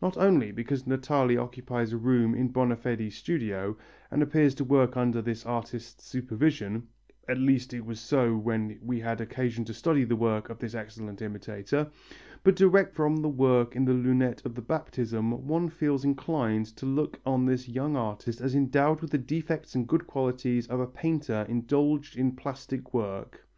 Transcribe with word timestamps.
Not 0.00 0.16
only 0.16 0.52
because 0.52 0.84
Natali 0.84 1.36
occupies 1.36 1.92
a 1.92 1.96
room 1.96 2.36
in 2.36 2.52
Bonafedi's 2.52 3.16
studio, 3.16 3.76
and 4.12 4.22
appears 4.22 4.54
to 4.54 4.64
work 4.64 4.96
under 4.96 5.20
this 5.20 5.44
artist's 5.44 6.04
supervision 6.04 6.86
at 7.26 7.36
least 7.38 7.74
it 7.74 7.84
was 7.84 7.98
so 7.98 8.36
when 8.36 8.78
we 8.80 9.00
had 9.00 9.20
occasion 9.20 9.64
to 9.64 9.74
study 9.74 10.04
the 10.04 10.14
work 10.14 10.50
of 10.50 10.60
this 10.60 10.76
excellent 10.76 11.20
imitator 11.20 11.90
but 12.44 12.54
direct 12.54 12.94
from 12.94 13.16
the 13.16 13.28
work 13.28 13.74
in 13.74 13.84
the 13.84 13.92
lunette 13.92 14.40
of 14.46 14.54
the 14.54 14.62
Baptism 14.62 15.32
one 15.48 15.68
feels 15.68 16.04
inclined 16.04 16.66
to 16.76 16.86
look 16.86 17.18
on 17.26 17.44
this 17.46 17.68
young 17.68 17.96
artist 17.96 18.40
as 18.40 18.54
endowed 18.54 19.00
with 19.00 19.10
the 19.10 19.18
defects 19.18 19.74
and 19.74 19.88
good 19.88 20.06
qualities 20.06 20.68
of 20.68 20.78
a 20.78 20.86
painter 20.86 21.44
indulging 21.48 22.20
in 22.20 22.36
plastic 22.36 22.94
work. 22.94 23.48